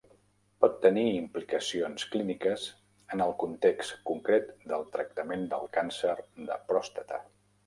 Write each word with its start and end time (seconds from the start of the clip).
Pot 0.63 0.77
tenir 0.85 1.03
implicacions 1.17 2.05
clíniques 2.15 2.63
en 3.17 3.21
el 3.27 3.35
context 3.43 3.93
concret 4.11 4.51
del 4.73 4.87
tractament 4.97 5.47
del 5.53 5.71
càncer 5.77 6.17
de 6.51 6.59
pròstata. 6.75 7.23